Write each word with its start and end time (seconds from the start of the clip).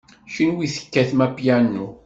Kenwi 0.33 0.65
tekkatem 0.75 1.19
apyanu. 1.27 1.85